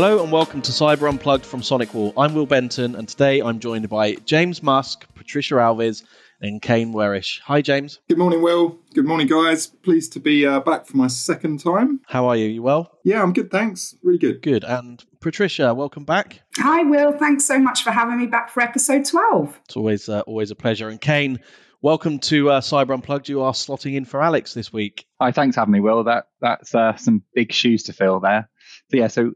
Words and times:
Hello 0.00 0.22
and 0.22 0.30
welcome 0.30 0.62
to 0.62 0.70
Cyber 0.70 1.08
Unplugged 1.08 1.44
from 1.44 1.60
Sonic 1.60 1.88
SonicWall. 1.88 2.12
I'm 2.16 2.32
Will 2.32 2.46
Benton, 2.46 2.94
and 2.94 3.08
today 3.08 3.40
I'm 3.40 3.58
joined 3.58 3.88
by 3.88 4.14
James 4.14 4.62
Musk, 4.62 5.12
Patricia 5.16 5.56
Alves, 5.56 6.04
and 6.40 6.62
Kane 6.62 6.94
Werish. 6.94 7.40
Hi, 7.40 7.62
James. 7.62 7.98
Good 8.08 8.16
morning, 8.16 8.40
Will. 8.40 8.78
Good 8.94 9.06
morning, 9.06 9.26
guys. 9.26 9.66
Pleased 9.66 10.12
to 10.12 10.20
be 10.20 10.46
uh, 10.46 10.60
back 10.60 10.86
for 10.86 10.96
my 10.96 11.08
second 11.08 11.58
time. 11.58 12.00
How 12.06 12.28
are 12.28 12.36
you? 12.36 12.46
You 12.46 12.62
well? 12.62 12.96
Yeah, 13.02 13.20
I'm 13.20 13.32
good, 13.32 13.50
thanks. 13.50 13.96
Really 14.04 14.20
good. 14.20 14.40
Good. 14.40 14.62
And 14.62 15.04
Patricia, 15.18 15.74
welcome 15.74 16.04
back. 16.04 16.42
Hi, 16.58 16.84
Will. 16.84 17.10
Thanks 17.18 17.44
so 17.44 17.58
much 17.58 17.82
for 17.82 17.90
having 17.90 18.18
me 18.18 18.26
back 18.26 18.50
for 18.50 18.60
episode 18.62 19.04
12. 19.04 19.60
It's 19.64 19.76
always 19.76 20.08
uh, 20.08 20.20
always 20.28 20.52
a 20.52 20.54
pleasure. 20.54 20.88
And 20.88 21.00
Kane, 21.00 21.40
welcome 21.82 22.20
to 22.20 22.50
uh, 22.50 22.60
Cyber 22.60 22.94
Unplugged. 22.94 23.28
You 23.28 23.42
are 23.42 23.52
slotting 23.52 23.96
in 23.96 24.04
for 24.04 24.22
Alex 24.22 24.54
this 24.54 24.72
week. 24.72 25.06
Hi, 25.20 25.32
thanks 25.32 25.56
for 25.56 25.62
having 25.62 25.72
me, 25.72 25.80
Will. 25.80 26.04
That 26.04 26.28
that's 26.40 26.72
uh, 26.72 26.94
some 26.94 27.24
big 27.34 27.52
shoes 27.52 27.82
to 27.82 27.92
fill 27.92 28.20
there. 28.20 28.48
So 28.92 28.96
yeah, 28.96 29.08
so 29.08 29.32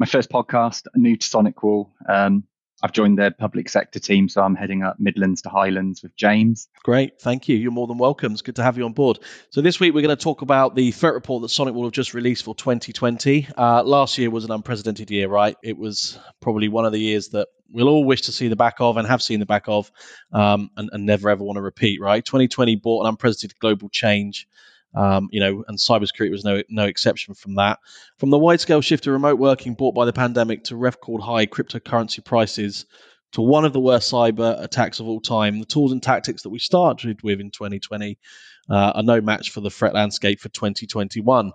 my 0.00 0.06
first 0.06 0.30
podcast, 0.30 0.86
new 0.96 1.14
to 1.14 1.28
SonicWall. 1.28 1.90
Um, 2.08 2.44
I've 2.82 2.92
joined 2.92 3.18
their 3.18 3.30
public 3.30 3.68
sector 3.68 3.98
team, 3.98 4.30
so 4.30 4.40
I'm 4.40 4.54
heading 4.54 4.82
up 4.82 4.98
Midlands 4.98 5.42
to 5.42 5.50
Highlands 5.50 6.02
with 6.02 6.16
James. 6.16 6.68
Great, 6.82 7.20
thank 7.20 7.48
you. 7.48 7.56
You're 7.58 7.70
more 7.70 7.86
than 7.86 7.98
welcome. 7.98 8.32
It's 8.32 8.40
good 8.40 8.56
to 8.56 8.62
have 8.62 8.78
you 8.78 8.86
on 8.86 8.94
board. 8.94 9.18
So 9.50 9.60
this 9.60 9.78
week 9.78 9.92
we're 9.92 10.00
going 10.00 10.16
to 10.16 10.22
talk 10.22 10.40
about 10.40 10.74
the 10.74 10.90
threat 10.90 11.12
report 11.12 11.42
that 11.42 11.50
Sonic 11.50 11.74
SonicWall 11.74 11.84
have 11.84 11.92
just 11.92 12.14
released 12.14 12.44
for 12.44 12.54
2020. 12.54 13.48
Uh, 13.58 13.82
last 13.82 14.16
year 14.16 14.30
was 14.30 14.46
an 14.46 14.52
unprecedented 14.52 15.10
year, 15.10 15.28
right? 15.28 15.58
It 15.62 15.76
was 15.76 16.18
probably 16.40 16.68
one 16.68 16.86
of 16.86 16.92
the 16.92 17.00
years 17.00 17.28
that 17.28 17.48
we'll 17.70 17.88
all 17.88 18.04
wish 18.06 18.22
to 18.22 18.32
see 18.32 18.48
the 18.48 18.56
back 18.56 18.76
of 18.80 18.96
and 18.96 19.06
have 19.06 19.20
seen 19.20 19.40
the 19.40 19.46
back 19.46 19.64
of, 19.66 19.92
um, 20.32 20.70
and, 20.78 20.88
and 20.94 21.04
never 21.04 21.28
ever 21.28 21.44
want 21.44 21.58
to 21.58 21.62
repeat, 21.62 22.00
right? 22.00 22.24
2020 22.24 22.76
brought 22.76 23.02
an 23.02 23.08
unprecedented 23.10 23.58
global 23.58 23.90
change. 23.90 24.48
Um, 24.94 25.28
you 25.30 25.40
know, 25.40 25.64
and 25.68 25.78
cybersecurity 25.78 26.30
was 26.30 26.44
no 26.44 26.62
no 26.68 26.84
exception 26.84 27.34
from 27.34 27.54
that. 27.56 27.78
From 28.18 28.30
the 28.30 28.38
wide 28.38 28.60
scale 28.60 28.80
shift 28.80 29.04
to 29.04 29.12
remote 29.12 29.38
working 29.38 29.74
brought 29.74 29.94
by 29.94 30.04
the 30.04 30.12
pandemic 30.12 30.64
to 30.64 30.76
record 30.76 31.22
high 31.22 31.46
cryptocurrency 31.46 32.24
prices 32.24 32.86
to 33.32 33.40
one 33.40 33.64
of 33.64 33.72
the 33.72 33.80
worst 33.80 34.12
cyber 34.12 34.60
attacks 34.62 34.98
of 34.98 35.06
all 35.06 35.20
time, 35.20 35.60
the 35.60 35.64
tools 35.64 35.92
and 35.92 36.02
tactics 36.02 36.42
that 36.42 36.50
we 36.50 36.58
started 36.58 37.22
with 37.22 37.40
in 37.40 37.50
2020 37.50 38.18
uh, 38.70 38.92
are 38.94 39.02
no 39.02 39.20
match 39.20 39.50
for 39.50 39.60
the 39.60 39.70
threat 39.70 39.94
landscape 39.94 40.40
for 40.40 40.48
2021. 40.48 41.52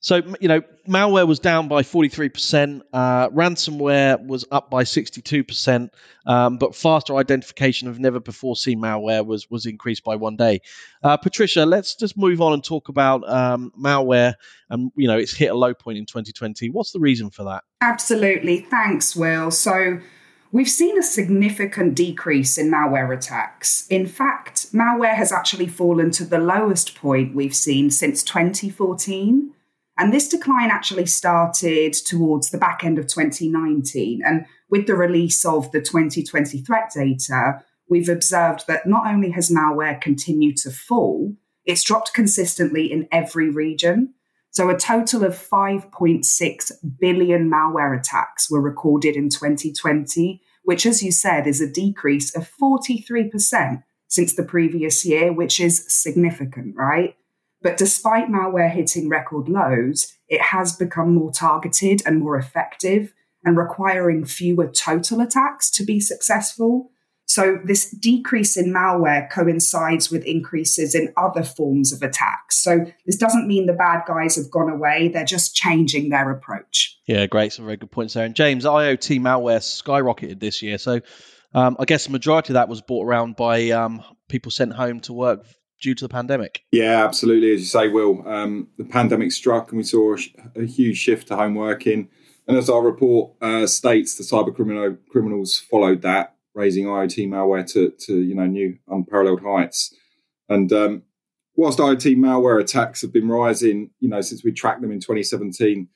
So, 0.00 0.20
you 0.40 0.48
know, 0.48 0.62
malware 0.88 1.28
was 1.28 1.38
down 1.38 1.68
by 1.68 1.82
43%, 1.82 2.80
uh, 2.92 3.28
ransomware 3.28 4.26
was 4.26 4.44
up 4.50 4.68
by 4.68 4.82
62%, 4.82 5.90
um, 6.26 6.58
but 6.58 6.74
faster 6.74 7.14
identification 7.14 7.86
of 7.86 8.00
never 8.00 8.18
before 8.18 8.56
seen 8.56 8.80
malware 8.80 9.24
was, 9.24 9.48
was 9.48 9.64
increased 9.64 10.02
by 10.02 10.16
one 10.16 10.34
day. 10.34 10.60
Uh, 11.04 11.16
Patricia, 11.16 11.64
let's 11.64 11.94
just 11.94 12.16
move 12.16 12.40
on 12.40 12.52
and 12.52 12.64
talk 12.64 12.88
about 12.88 13.28
um, 13.28 13.70
malware. 13.80 14.34
And, 14.70 14.90
you 14.96 15.06
know, 15.06 15.18
it's 15.18 15.36
hit 15.36 15.52
a 15.52 15.54
low 15.54 15.72
point 15.72 15.98
in 15.98 16.06
2020. 16.06 16.70
What's 16.70 16.90
the 16.90 16.98
reason 16.98 17.30
for 17.30 17.44
that? 17.44 17.62
Absolutely. 17.80 18.62
Thanks, 18.62 19.14
Will. 19.14 19.52
So, 19.52 20.00
We've 20.54 20.68
seen 20.68 20.98
a 20.98 21.02
significant 21.02 21.94
decrease 21.94 22.58
in 22.58 22.70
malware 22.70 23.16
attacks. 23.16 23.86
In 23.88 24.06
fact, 24.06 24.70
malware 24.74 25.14
has 25.14 25.32
actually 25.32 25.66
fallen 25.66 26.10
to 26.10 26.26
the 26.26 26.38
lowest 26.38 26.94
point 26.94 27.34
we've 27.34 27.56
seen 27.56 27.90
since 27.90 28.22
2014. 28.22 29.50
And 29.96 30.12
this 30.12 30.28
decline 30.28 30.70
actually 30.70 31.06
started 31.06 31.94
towards 31.94 32.50
the 32.50 32.58
back 32.58 32.84
end 32.84 32.98
of 32.98 33.06
2019. 33.06 34.20
And 34.22 34.44
with 34.68 34.86
the 34.86 34.94
release 34.94 35.42
of 35.46 35.72
the 35.72 35.80
2020 35.80 36.58
threat 36.58 36.92
data, 36.94 37.62
we've 37.88 38.10
observed 38.10 38.66
that 38.68 38.86
not 38.86 39.06
only 39.06 39.30
has 39.30 39.50
malware 39.50 39.98
continued 39.98 40.58
to 40.58 40.70
fall, 40.70 41.34
it's 41.64 41.82
dropped 41.82 42.12
consistently 42.12 42.92
in 42.92 43.08
every 43.10 43.48
region. 43.48 44.12
So 44.52 44.68
a 44.68 44.76
total 44.76 45.24
of 45.24 45.32
5.6 45.32 46.72
billion 47.00 47.50
malware 47.50 47.98
attacks 47.98 48.50
were 48.50 48.60
recorded 48.60 49.16
in 49.16 49.30
2020, 49.30 50.42
which, 50.62 50.84
as 50.84 51.02
you 51.02 51.10
said, 51.10 51.46
is 51.46 51.62
a 51.62 51.70
decrease 51.70 52.36
of 52.36 52.50
43% 52.62 53.82
since 54.08 54.36
the 54.36 54.42
previous 54.42 55.06
year, 55.06 55.32
which 55.32 55.58
is 55.58 55.86
significant, 55.88 56.76
right? 56.76 57.16
But 57.62 57.78
despite 57.78 58.28
malware 58.28 58.70
hitting 58.70 59.08
record 59.08 59.48
lows, 59.48 60.12
it 60.28 60.42
has 60.42 60.76
become 60.76 61.14
more 61.14 61.32
targeted 61.32 62.02
and 62.04 62.20
more 62.20 62.36
effective 62.36 63.14
and 63.44 63.56
requiring 63.56 64.26
fewer 64.26 64.66
total 64.66 65.22
attacks 65.22 65.70
to 65.70 65.84
be 65.84 65.98
successful. 65.98 66.90
So, 67.32 67.58
this 67.64 67.90
decrease 67.90 68.58
in 68.58 68.74
malware 68.74 69.30
coincides 69.30 70.10
with 70.10 70.22
increases 70.24 70.94
in 70.94 71.14
other 71.16 71.42
forms 71.42 71.90
of 71.90 72.02
attacks. 72.02 72.58
So, 72.58 72.84
this 73.06 73.16
doesn't 73.16 73.48
mean 73.48 73.64
the 73.64 73.72
bad 73.72 74.02
guys 74.06 74.36
have 74.36 74.50
gone 74.50 74.68
away, 74.68 75.08
they're 75.08 75.24
just 75.24 75.54
changing 75.54 76.10
their 76.10 76.30
approach. 76.30 77.00
Yeah, 77.06 77.24
great. 77.24 77.54
Some 77.54 77.64
very 77.64 77.78
good 77.78 77.90
points 77.90 78.12
there. 78.12 78.26
And 78.26 78.34
James, 78.34 78.66
IoT 78.66 79.18
malware 79.20 79.60
skyrocketed 79.60 80.40
this 80.40 80.60
year. 80.60 80.76
So, 80.76 81.00
um, 81.54 81.76
I 81.78 81.86
guess 81.86 82.04
the 82.04 82.12
majority 82.12 82.52
of 82.52 82.54
that 82.54 82.68
was 82.68 82.82
brought 82.82 83.06
around 83.06 83.36
by 83.36 83.70
um, 83.70 84.02
people 84.28 84.50
sent 84.50 84.74
home 84.74 85.00
to 85.00 85.14
work 85.14 85.46
due 85.80 85.94
to 85.94 86.04
the 86.04 86.10
pandemic. 86.10 86.64
Yeah, 86.70 87.02
absolutely. 87.02 87.54
As 87.54 87.60
you 87.60 87.66
say, 87.66 87.88
Will, 87.88 88.28
um, 88.28 88.68
the 88.76 88.84
pandemic 88.84 89.32
struck 89.32 89.70
and 89.70 89.78
we 89.78 89.84
saw 89.84 90.16
a, 90.16 90.60
a, 90.60 90.66
huge 90.66 90.98
shift 90.98 91.28
to 91.28 91.36
home 91.36 91.54
working. 91.54 92.08
And 92.46 92.58
as 92.58 92.68
our 92.68 92.82
report 92.82 93.32
uh, 93.40 93.66
states, 93.66 94.16
the 94.16 94.22
cyber 94.22 94.54
criminal, 94.54 94.98
criminals 95.10 95.58
followed 95.58 96.02
that 96.02 96.36
raising 96.54 96.86
IoT 96.86 97.28
malware 97.28 97.70
to, 97.72 97.92
to 98.06 98.20
you 98.20 98.34
know 98.34 98.46
new 98.46 98.78
unparalleled 98.88 99.42
heights. 99.42 99.94
And 100.48 100.72
um, 100.72 101.02
whilst 101.56 101.78
IoT 101.78 102.16
malware 102.16 102.60
attacks 102.60 103.02
have 103.02 103.12
been 103.12 103.28
rising, 103.28 103.90
you 104.00 104.08
know, 104.08 104.20
since 104.20 104.44
we 104.44 104.52
tracked 104.52 104.82
them 104.82 104.92
in 104.92 105.00
2017, 105.00 105.88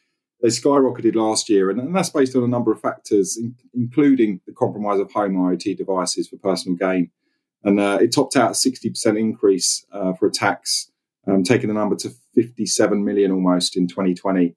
they 0.43 0.49
skyrocketed 0.49 1.15
last 1.15 1.49
year, 1.49 1.71
and, 1.71 1.81
and 1.81 1.95
that's 1.95 2.11
based 2.11 2.37
on 2.37 2.43
a 2.43 2.49
number 2.49 2.71
of 2.71 2.81
factors, 2.81 3.37
in, 3.37 3.55
including 3.75 4.41
the 4.47 4.53
compromise 4.53 5.00
of 5.00 5.11
home 5.12 5.34
IoT 5.34 5.77
devices 5.77 6.28
for 6.28 6.37
personal 6.37 6.77
gain. 6.77 7.11
And 7.65 7.81
uh, 7.81 7.99
it 8.00 8.15
topped 8.15 8.37
out 8.37 8.50
a 8.50 8.53
60% 8.53 9.19
increase 9.19 9.84
uh, 9.93 10.12
for 10.12 10.27
attacks, 10.27 10.91
um, 11.27 11.43
taking 11.43 11.69
the 11.69 11.75
number 11.75 11.97
to 11.97 12.11
57 12.34 13.05
million 13.05 13.33
almost 13.33 13.77
in 13.77 13.89
2020. 13.89 14.55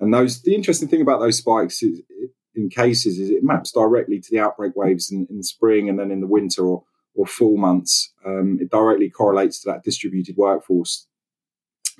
And 0.00 0.14
those, 0.14 0.42
the 0.42 0.54
interesting 0.54 0.88
thing 0.88 1.02
about 1.02 1.20
those 1.20 1.38
spikes 1.38 1.82
is, 1.82 2.00
in 2.58 2.68
cases 2.68 3.18
is 3.18 3.30
it 3.30 3.42
maps 3.42 3.72
directly 3.72 4.20
to 4.20 4.30
the 4.30 4.40
outbreak 4.40 4.74
waves 4.76 5.10
in, 5.10 5.26
in 5.30 5.42
spring 5.42 5.88
and 5.88 5.98
then 5.98 6.10
in 6.10 6.20
the 6.20 6.26
winter 6.26 6.66
or, 6.66 6.82
or 7.14 7.26
fall 7.26 7.56
months. 7.56 8.12
Um, 8.26 8.58
it 8.60 8.70
directly 8.70 9.08
correlates 9.08 9.62
to 9.62 9.70
that 9.70 9.84
distributed 9.84 10.36
workforce. 10.36 11.06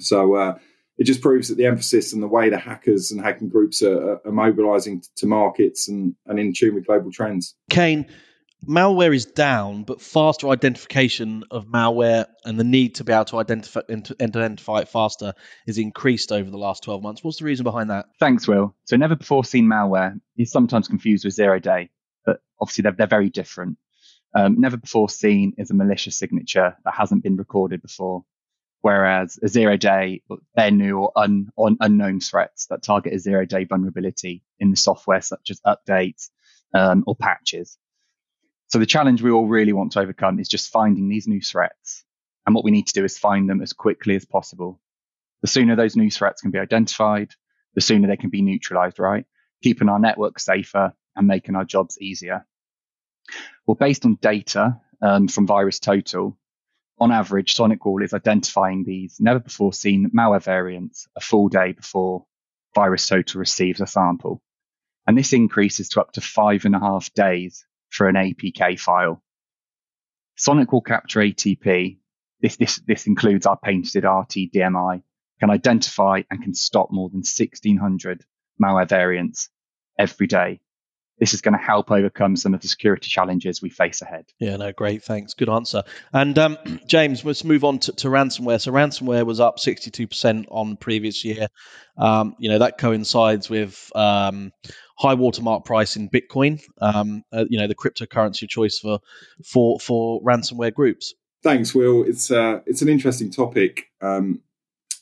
So 0.01 0.35
uh, 0.35 0.59
it 0.99 1.05
just 1.05 1.23
proves 1.23 1.49
that 1.49 1.57
the 1.57 1.67
emphasis 1.67 2.13
and 2.13 2.23
the 2.23 2.29
way 2.29 2.51
the 2.51 2.59
hackers 2.59 3.11
and 3.11 3.21
hacking 3.21 3.49
groups 3.49 3.83
are, 3.83 4.21
are 4.27 4.33
mobilizing 4.33 5.03
to 5.17 5.27
markets 5.27 5.89
and, 5.89 6.15
and 6.27 6.39
in 6.39 6.53
tune 6.53 6.75
with 6.75 6.87
global 6.87 7.13
trends. 7.13 7.55
Kane, 7.71 8.05
malware 8.67 9.15
is 9.15 9.27
down, 9.27 9.85
but 9.85 10.01
faster 10.01 10.49
identification 10.49 11.45
of 11.51 11.67
malware 11.67 12.27
and 12.45 12.59
the 12.59 12.65
need 12.65 12.97
to 12.97 13.05
be 13.05 13.13
able 13.13 13.25
to 13.27 13.39
identify, 13.39 13.81
identify 14.21 14.81
it 14.81 14.89
faster 14.89 15.35
is 15.67 15.79
increased 15.79 16.33
over 16.33 16.51
the 16.51 16.59
last 16.59 16.83
12 16.83 17.03
months. 17.03 17.25
What's 17.25 17.39
the 17.39 17.45
reason 17.45 17.65
behind 17.65 17.91
that? 17.91 18.07
Thanks, 18.19 18.49
Will. 18.49 18.75
So, 18.85 18.97
never 18.97 19.17
before 19.17 19.45
seen 19.45 19.67
malware 19.67 20.21
is 20.37 20.51
sometimes 20.51 20.89
confused 20.89 21.25
with 21.25 21.35
zero 21.35 21.59
day, 21.59 21.91
but 22.27 22.41
obviously 22.61 22.83
they're, 22.83 22.93
they're 22.93 23.07
very 23.07 23.31
different. 23.31 23.79
Um, 24.35 24.61
never 24.61 24.77
before 24.77 25.09
seen 25.09 25.55
is 25.57 25.71
a 25.71 25.75
malicious 25.75 26.19
signature 26.19 26.77
that 26.85 26.95
hasn't 26.95 27.23
been 27.23 27.37
recorded 27.37 27.81
before, 27.81 28.25
whereas 28.83 29.39
a 29.43 29.49
zero 29.49 29.77
day, 29.77 30.23
they're 30.55 30.71
new 30.71 30.99
or 30.99 31.13
un, 31.17 31.51
unknown 31.57 32.21
threats 32.21 32.67
that 32.67 32.83
target 32.83 33.15
a 33.15 33.19
zero 33.19 33.47
day 33.47 33.65
vulnerability 33.65 34.43
in 34.59 34.71
the 34.71 34.77
software, 34.77 35.23
such 35.23 35.51
as 35.51 35.61
updates 35.67 36.29
um, 36.75 37.05
or 37.07 37.17
patches. 37.17 37.79
So 38.69 38.79
the 38.79 38.87
challenge 38.87 39.23
we 39.23 39.31
all 39.31 39.47
really 39.47 39.73
want 39.73 39.93
to 39.93 40.01
overcome 40.01 40.39
is 40.39 40.49
just 40.49 40.71
finding 40.71 41.09
these 41.09 41.27
new 41.27 41.41
threats. 41.41 42.05
And 42.47 42.55
what 42.55 42.65
we 42.65 42.71
need 42.71 42.87
to 42.89 42.93
do 42.93 43.05
is 43.05 43.19
find 43.19 43.49
them 43.49 43.63
as 43.63 43.73
quickly 43.73 44.15
as 44.15 44.27
possible. 44.27 44.81
The 45.41 45.49
sooner 45.49 45.75
those 45.75 45.97
new 45.97 46.11
threats 46.11 46.43
can 46.43 46.51
be 46.51 46.59
identified, 46.59 47.33
the 47.75 47.81
sooner 47.81 48.09
they 48.09 48.17
can 48.17 48.31
be 48.31 48.43
neutralized, 48.43 48.99
right? 48.99 49.25
Keeping 49.63 49.89
our 49.89 49.99
network 49.99 50.39
safer 50.39 50.93
and 51.17 51.27
making 51.27 51.57
our 51.57 51.65
jobs 51.65 51.99
easier. 52.01 52.47
Well, 53.67 53.75
based 53.75 54.05
on 54.05 54.19
data 54.21 54.81
um, 55.01 55.29
from 55.29 55.47
VirusTotal, 55.47 56.37
on 57.01 57.13
average, 57.13 57.55
SonicWall 57.55 58.03
is 58.03 58.13
identifying 58.13 58.85
these 58.85 59.19
never 59.21 59.39
before 59.39 59.73
seen 59.73 60.11
malware 60.17 60.43
variants 60.43 61.07
a 61.17 61.21
full 61.21 61.49
day 61.49 61.73
before 61.73 62.27
VirusTotal 62.77 63.37
receives 63.37 63.81
a 63.81 63.87
sample. 63.87 64.43
And 65.07 65.17
this 65.17 65.33
increases 65.33 65.89
to 65.91 66.01
up 66.01 66.13
to 66.13 66.21
five 66.21 66.65
and 66.65 66.75
a 66.75 66.81
half 66.81 67.13
days 67.15 67.65
for 67.91 68.09
an 68.09 68.17
APK 68.17 68.79
file. 68.79 69.23
SonicWall 70.39 70.85
Capture 70.85 71.21
ATP, 71.21 71.99
this, 72.41 72.57
this, 72.57 72.81
this 72.87 73.07
includes 73.07 73.47
our 73.47 73.57
patented 73.57 74.05
RT 74.05 74.53
DMI, 74.55 75.03
can 75.41 75.51
identify 75.51 76.23
and 76.31 76.43
can 76.43 76.55
stop 76.55 76.91
more 76.91 77.09
than 77.09 77.19
1600 77.19 78.25
malware 78.63 78.89
variants 78.89 79.49
every 79.99 80.27
day. 80.27 80.61
This 81.19 81.35
is 81.35 81.41
going 81.41 81.53
to 81.53 81.63
help 81.63 81.91
overcome 81.91 82.37
some 82.37 82.55
of 82.55 82.61
the 82.61 82.69
security 82.69 83.09
challenges 83.09 83.61
we 83.61 83.71
face 83.71 84.03
ahead. 84.03 84.27
Yeah, 84.39 84.57
no, 84.57 84.73
great. 84.73 85.03
Thanks. 85.03 85.35
Good 85.35 85.49
answer. 85.49 85.83
And 86.13 86.39
um, 86.39 86.59
James, 86.87 87.25
let's 87.25 87.45
move 87.45 87.65
on 87.65 87.79
to, 87.81 87.93
to, 87.93 88.09
ransomware. 88.09 88.61
So 88.61 88.73
ransomware 88.73 89.27
was 89.27 89.41
up 89.41 89.59
62% 89.59 90.47
on 90.51 90.77
previous 90.77 91.25
year. 91.25 91.49
Um, 91.97 92.37
you 92.39 92.49
know, 92.49 92.59
that 92.61 92.79
coincides 92.79 93.51
with 93.51 93.91
um, 93.95 94.53
high 94.97 95.15
watermark 95.15 95.65
price 95.65 95.97
in 95.97 96.09
Bitcoin, 96.09 96.63
um, 96.81 97.25
uh, 97.33 97.45
you 97.49 97.59
know, 97.59 97.67
the 97.67 97.75
cryptocurrency 97.75 98.49
choice 98.49 98.79
for, 98.79 99.01
for, 99.45 99.81
for 99.81 100.23
ransomware 100.23 100.73
groups. 100.73 101.15
Thanks, 101.43 101.75
Will. 101.75 102.05
It's, 102.05 102.31
uh, 102.31 102.61
it's 102.67 102.83
an 102.83 102.89
interesting 102.89 103.31
topic. 103.31 103.87
Um, 104.01 104.43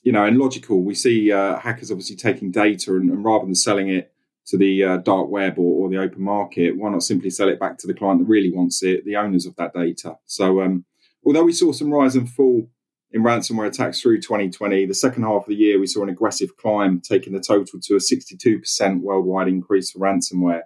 you 0.03 0.13
know, 0.13 0.25
and 0.25 0.39
logical, 0.39 0.83
we 0.83 0.95
see 0.95 1.33
uh, 1.33 1.59
hackers 1.59 1.91
obviously 1.91 2.15
taking 2.15 2.53
data 2.53 2.95
and, 2.95 3.11
and 3.11 3.25
rather 3.25 3.45
than 3.45 3.57
selling 3.57 3.89
it 3.89 4.13
to 4.47 4.57
the 4.57 4.85
uh, 4.85 4.97
dark 4.99 5.29
web 5.29 5.59
or, 5.59 5.85
or, 5.85 5.91
the 5.91 5.99
open 5.99 6.23
market, 6.23 6.77
why 6.77 6.91
not 6.91 7.03
simply 7.03 7.31
sell 7.31 7.49
it 7.49 7.59
back 7.59 7.79
to 7.79 7.87
the 7.87 7.95
client 7.95 8.21
that 8.21 8.29
really 8.29 8.53
wants 8.53 8.83
it, 8.83 9.05
the 9.05 9.17
owners 9.17 9.45
of 9.45 9.57
that 9.57 9.75
data? 9.75 10.17
So, 10.27 10.63
um, 10.63 10.85
although 11.25 11.45
we 11.45 11.53
saw 11.53 11.73
some 11.73 11.93
rise 11.93 12.15
and 12.15 12.31
fall 12.31 12.69
in 13.11 13.23
ransomware 13.23 13.67
attacks 13.67 14.01
through 14.01 14.21
2020, 14.21 14.87
the 14.87 14.95
second 14.95 15.25
half 15.25 15.43
of 15.43 15.49
the 15.49 15.55
year 15.55 15.81
we 15.81 15.87
saw 15.87 16.03
an 16.03 16.09
aggressive 16.09 16.57
climb, 16.57 17.01
taking 17.01 17.33
the 17.33 17.41
total 17.41 17.81
to 17.81 17.95
a 17.95 17.99
62% 17.99 19.01
worldwide 19.01 19.49
increase 19.49 19.91
for 19.91 19.99
ransomware. 19.99 20.63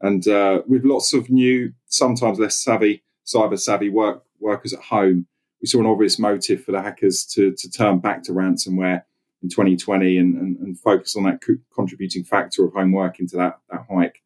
And 0.00 0.26
uh, 0.28 0.62
with 0.66 0.84
lots 0.84 1.12
of 1.12 1.30
new, 1.30 1.72
sometimes 1.86 2.38
less 2.38 2.56
savvy, 2.56 3.02
cyber 3.26 3.58
savvy 3.58 3.88
work, 3.88 4.24
workers 4.38 4.72
at 4.72 4.80
home, 4.80 5.26
we 5.60 5.66
saw 5.66 5.80
an 5.80 5.86
obvious 5.86 6.18
motive 6.18 6.64
for 6.64 6.72
the 6.72 6.82
hackers 6.82 7.24
to, 7.34 7.52
to 7.52 7.70
turn 7.70 8.00
back 8.00 8.22
to 8.24 8.32
ransomware 8.32 9.02
in 9.42 9.48
2020 9.48 10.18
and, 10.18 10.36
and, 10.36 10.56
and 10.58 10.78
focus 10.78 11.16
on 11.16 11.24
that 11.24 11.40
co- 11.40 11.58
contributing 11.74 12.24
factor 12.24 12.64
of 12.64 12.72
home 12.72 12.92
work 12.92 13.18
into 13.18 13.36
that, 13.36 13.58
that 13.70 13.86
hike. 13.90 14.22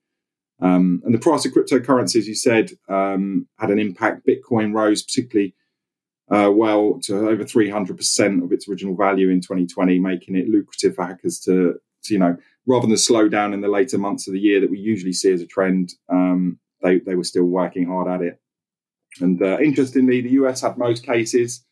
Um, 0.60 1.02
and 1.04 1.14
the 1.14 1.18
price 1.18 1.44
of 1.44 1.52
cryptocurrency, 1.52 2.16
as 2.16 2.28
you 2.28 2.34
said, 2.34 2.72
um, 2.88 3.46
had 3.58 3.70
an 3.70 3.78
impact. 3.78 4.26
Bitcoin 4.26 4.74
rose 4.74 5.02
particularly 5.02 5.54
uh, 6.30 6.50
well 6.52 6.98
to 7.02 7.28
over 7.28 7.44
300% 7.44 8.42
of 8.42 8.52
its 8.52 8.68
original 8.68 8.96
value 8.96 9.30
in 9.30 9.40
2020, 9.40 9.98
making 9.98 10.36
it 10.36 10.48
lucrative 10.48 10.94
for 10.94 11.04
hackers 11.04 11.38
to, 11.40 11.74
to, 12.04 12.14
you 12.14 12.18
know, 12.18 12.36
rather 12.66 12.86
than 12.86 12.96
slow 12.96 13.28
down 13.28 13.54
in 13.54 13.60
the 13.60 13.68
later 13.68 13.98
months 13.98 14.26
of 14.26 14.34
the 14.34 14.40
year 14.40 14.60
that 14.60 14.70
we 14.70 14.78
usually 14.78 15.12
see 15.12 15.32
as 15.32 15.40
a 15.40 15.46
trend, 15.46 15.92
um, 16.08 16.58
they, 16.82 16.98
they 17.00 17.14
were 17.14 17.24
still 17.24 17.44
working 17.44 17.86
hard 17.86 18.08
at 18.08 18.26
it. 18.26 18.40
And 19.20 19.40
uh, 19.42 19.58
interestingly, 19.60 20.20
the 20.20 20.30
US 20.30 20.62
had 20.62 20.78
most 20.78 21.04
cases. 21.04 21.64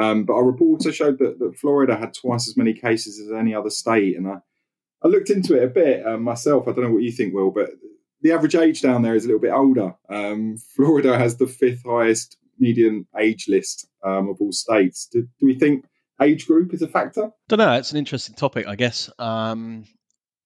Um, 0.00 0.24
but 0.24 0.34
our 0.34 0.44
report 0.44 0.80
also 0.80 0.90
showed 0.90 1.18
that, 1.18 1.38
that 1.38 1.58
Florida 1.58 1.96
had 1.96 2.14
twice 2.14 2.48
as 2.48 2.56
many 2.56 2.74
cases 2.74 3.18
as 3.20 3.32
any 3.32 3.54
other 3.54 3.70
state. 3.70 4.16
And 4.16 4.28
I, 4.28 4.36
I 5.02 5.08
looked 5.08 5.30
into 5.30 5.56
it 5.56 5.64
a 5.64 5.68
bit 5.68 6.06
um, 6.06 6.22
myself. 6.22 6.68
I 6.68 6.72
don't 6.72 6.84
know 6.84 6.92
what 6.92 7.02
you 7.02 7.12
think, 7.12 7.34
Will, 7.34 7.50
but 7.50 7.70
the 8.20 8.32
average 8.32 8.54
age 8.54 8.82
down 8.82 9.02
there 9.02 9.14
is 9.14 9.24
a 9.24 9.28
little 9.28 9.40
bit 9.40 9.52
older. 9.52 9.94
Um, 10.08 10.56
Florida 10.76 11.18
has 11.18 11.36
the 11.36 11.46
fifth 11.46 11.82
highest 11.86 12.36
median 12.58 13.06
age 13.18 13.46
list 13.48 13.88
um, 14.04 14.28
of 14.28 14.36
all 14.40 14.52
states. 14.52 15.08
Do, 15.10 15.22
do, 15.22 15.46
we 15.46 15.58
think 15.58 15.84
age 16.20 16.46
group 16.46 16.74
is 16.74 16.82
a 16.82 16.88
factor? 16.88 17.30
Don't 17.48 17.58
know. 17.58 17.74
It's 17.74 17.92
an 17.92 17.98
interesting 17.98 18.34
topic, 18.34 18.66
I 18.66 18.74
guess. 18.76 19.10
Um, 19.18 19.84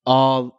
are 0.07 0.53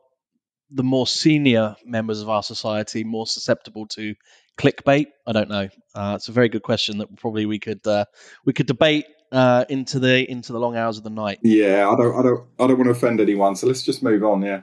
the 0.71 0.83
more 0.83 1.05
senior 1.05 1.75
members 1.85 2.21
of 2.21 2.29
our 2.29 2.41
society 2.41 3.03
more 3.03 3.27
susceptible 3.27 3.85
to 3.87 4.15
clickbait? 4.57 5.07
I 5.25 5.31
don't 5.31 5.49
know. 5.49 5.69
Uh, 5.95 6.13
it's 6.15 6.27
a 6.27 6.31
very 6.31 6.49
good 6.49 6.63
question 6.63 6.97
that 6.99 7.15
probably 7.17 7.45
we 7.45 7.59
could 7.59 7.85
uh, 7.85 8.05
we 8.45 8.53
could 8.53 8.67
debate 8.67 9.05
uh, 9.31 9.65
into 9.69 9.99
the 9.99 10.29
into 10.29 10.53
the 10.53 10.59
long 10.59 10.75
hours 10.75 10.97
of 10.97 11.03
the 11.03 11.09
night. 11.09 11.39
Yeah, 11.43 11.89
I 11.89 11.95
don't 11.95 12.17
I 12.17 12.21
don't 12.21 12.47
I 12.59 12.67
don't 12.67 12.77
want 12.77 12.85
to 12.85 12.91
offend 12.91 13.19
anyone, 13.19 13.55
so 13.55 13.67
let's 13.67 13.83
just 13.83 14.03
move 14.03 14.23
on. 14.23 14.41
Yeah. 14.41 14.61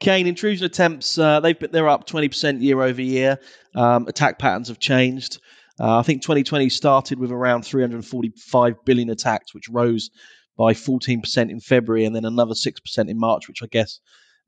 Kane 0.00 0.26
intrusion 0.26 0.66
attempts 0.66 1.16
uh, 1.18 1.40
they've 1.40 1.58
been, 1.58 1.70
they're 1.70 1.88
up 1.88 2.06
twenty 2.06 2.28
percent 2.28 2.60
year 2.60 2.82
over 2.82 3.00
year. 3.00 3.38
Um, 3.74 4.06
attack 4.06 4.38
patterns 4.38 4.68
have 4.68 4.78
changed. 4.78 5.40
Uh, 5.80 5.98
I 5.98 6.02
think 6.02 6.22
2020 6.22 6.68
started 6.68 7.18
with 7.18 7.32
around 7.32 7.64
345 7.64 8.84
billion 8.84 9.10
attacks, 9.10 9.52
which 9.52 9.68
rose 9.68 10.10
by 10.56 10.72
14% 10.72 11.50
in 11.50 11.58
February, 11.58 12.04
and 12.04 12.14
then 12.14 12.24
another 12.24 12.54
6% 12.54 13.08
in 13.08 13.18
March, 13.18 13.48
which 13.48 13.60
I 13.60 13.66
guess 13.66 13.98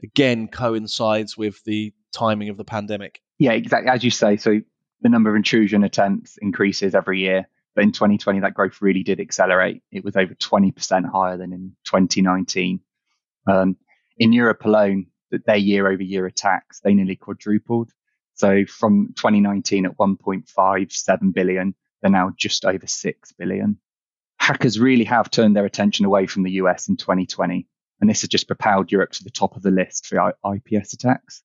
again 0.02 0.46
coincides 0.46 1.36
with 1.36 1.62
the 1.64 1.92
timing 2.12 2.48
of 2.48 2.56
the 2.56 2.64
pandemic. 2.64 3.20
Yeah, 3.38 3.52
exactly. 3.52 3.90
As 3.90 4.02
you 4.02 4.10
say, 4.10 4.36
so 4.36 4.60
the 5.02 5.08
number 5.08 5.30
of 5.30 5.36
intrusion 5.36 5.84
attempts 5.84 6.38
increases 6.40 6.94
every 6.94 7.20
year. 7.20 7.48
But 7.74 7.84
in 7.84 7.92
2020, 7.92 8.40
that 8.40 8.54
growth 8.54 8.80
really 8.80 9.02
did 9.02 9.20
accelerate. 9.20 9.82
It 9.92 10.02
was 10.02 10.16
over 10.16 10.34
20% 10.34 11.10
higher 11.10 11.36
than 11.36 11.52
in 11.52 11.76
2019. 11.84 12.80
Um, 13.46 13.76
in 14.16 14.32
Europe 14.32 14.64
alone, 14.64 15.06
their 15.30 15.56
year 15.56 15.86
over 15.86 16.02
year 16.02 16.24
attacks, 16.24 16.80
they 16.80 16.94
nearly 16.94 17.16
quadrupled. 17.16 17.90
So 18.34 18.64
from 18.64 19.12
2019 19.16 19.86
at 19.86 19.96
1.57 19.98 21.34
billion, 21.34 21.74
they're 22.00 22.10
now 22.10 22.32
just 22.36 22.64
over 22.64 22.86
6 22.86 23.32
billion. 23.32 23.78
Hackers 24.38 24.80
really 24.80 25.04
have 25.04 25.30
turned 25.30 25.54
their 25.54 25.64
attention 25.66 26.06
away 26.06 26.26
from 26.26 26.44
the 26.44 26.52
US 26.52 26.88
in 26.88 26.96
2020. 26.96 27.66
And 28.00 28.08
this 28.08 28.22
has 28.22 28.28
just 28.28 28.46
propelled 28.46 28.92
Europe 28.92 29.12
to 29.12 29.24
the 29.24 29.30
top 29.30 29.56
of 29.56 29.62
the 29.62 29.70
list 29.70 30.06
for 30.06 30.34
IPS 30.44 30.94
attacks. 30.94 31.42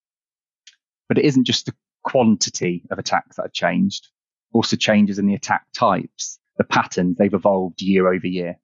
But 1.12 1.18
it 1.18 1.25
isn't 1.25 1.44
just 1.44 1.66
the 1.66 1.75
quantity 2.06 2.84
of 2.90 2.98
attacks 2.98 3.36
that 3.36 3.42
have 3.42 3.52
changed, 3.52 4.08
also 4.54 4.78
changes 4.78 5.19
in 5.19 5.25
the 5.25 5.34
attack 5.34 5.66
types, 5.75 6.40
the 6.56 6.63
patterns, 6.63 7.18
they've 7.18 7.34
evolved 7.34 7.81
year 7.81 8.08
over 8.08 8.25
year. 8.25 8.58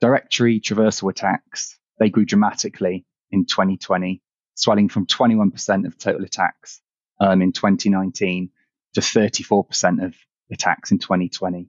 Directory 0.00 0.60
traversal 0.60 1.10
attacks, 1.10 1.78
they 1.98 2.08
grew 2.08 2.24
dramatically 2.24 3.04
in 3.30 3.44
2020, 3.44 4.22
swelling 4.54 4.88
from 4.88 5.04
21% 5.04 5.86
of 5.86 5.98
total 5.98 6.24
attacks 6.24 6.80
um, 7.20 7.42
in 7.42 7.52
2019 7.52 8.48
to 8.94 9.00
34% 9.02 10.02
of 10.02 10.14
attacks 10.50 10.90
in 10.90 10.98
2020. 10.98 11.68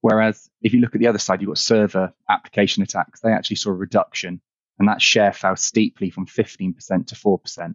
Whereas 0.00 0.48
if 0.62 0.72
you 0.72 0.80
look 0.80 0.94
at 0.94 1.02
the 1.02 1.08
other 1.08 1.18
side, 1.18 1.42
you've 1.42 1.48
got 1.48 1.58
server 1.58 2.14
application 2.30 2.82
attacks, 2.82 3.20
they 3.20 3.32
actually 3.32 3.56
saw 3.56 3.72
a 3.72 3.74
reduction, 3.74 4.40
and 4.78 4.88
that 4.88 5.02
share 5.02 5.34
fell 5.34 5.56
steeply 5.56 6.08
from 6.08 6.24
15% 6.24 7.08
to 7.08 7.14
4%. 7.14 7.74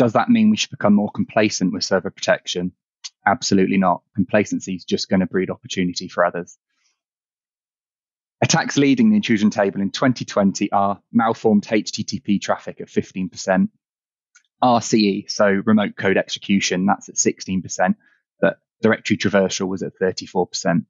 Does 0.00 0.14
that 0.14 0.30
mean 0.30 0.48
we 0.48 0.56
should 0.56 0.70
become 0.70 0.94
more 0.94 1.10
complacent 1.10 1.74
with 1.74 1.84
server 1.84 2.10
protection? 2.10 2.72
Absolutely 3.26 3.76
not. 3.76 4.00
Complacency 4.14 4.74
is 4.74 4.86
just 4.86 5.10
going 5.10 5.20
to 5.20 5.26
breed 5.26 5.50
opportunity 5.50 6.08
for 6.08 6.24
others. 6.24 6.56
Attacks 8.42 8.78
leading 8.78 9.10
the 9.10 9.16
intrusion 9.16 9.50
table 9.50 9.82
in 9.82 9.90
2020 9.90 10.72
are 10.72 11.02
malformed 11.12 11.66
HTTP 11.66 12.40
traffic 12.40 12.80
at 12.80 12.88
15%, 12.88 13.68
RCE, 14.64 15.30
so 15.30 15.60
remote 15.66 15.96
code 15.96 16.16
execution, 16.16 16.86
that's 16.86 17.10
at 17.10 17.16
16%, 17.16 17.94
but 18.40 18.56
directory 18.80 19.18
traversal 19.18 19.68
was 19.68 19.82
at 19.82 19.92
34%. 20.00 20.86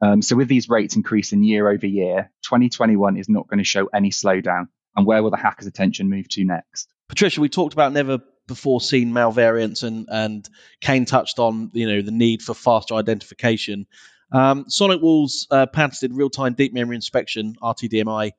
Um, 0.00 0.22
so 0.22 0.36
with 0.36 0.48
these 0.48 0.70
rates 0.70 0.96
increasing 0.96 1.42
year 1.42 1.68
over 1.68 1.86
year, 1.86 2.32
2021 2.44 3.18
is 3.18 3.28
not 3.28 3.46
going 3.46 3.58
to 3.58 3.64
show 3.64 3.90
any 3.92 4.08
slowdown. 4.08 4.68
And 4.96 5.04
where 5.04 5.22
will 5.22 5.30
the 5.30 5.36
hackers' 5.36 5.66
attention 5.66 6.08
move 6.08 6.30
to 6.30 6.44
next? 6.46 6.88
Patricia, 7.08 7.40
we 7.40 7.48
talked 7.48 7.72
about 7.72 7.92
never 7.92 8.18
before 8.46 8.80
seen 8.80 9.12
malvariants, 9.12 9.82
and 9.82 10.08
and 10.10 10.48
Kane 10.80 11.04
touched 11.04 11.38
on 11.38 11.70
you 11.72 11.86
know 11.88 12.02
the 12.02 12.10
need 12.10 12.42
for 12.42 12.54
faster 12.54 12.94
identification. 12.94 13.86
Um, 14.32 14.64
SonicWall's 14.64 15.46
uh, 15.50 15.66
patented 15.66 16.12
real-time 16.12 16.54
deep 16.54 16.74
memory 16.74 16.96
inspection 16.96 17.54
(RTDMI) 17.62 18.32